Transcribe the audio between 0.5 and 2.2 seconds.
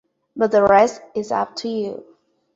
rest is up to you.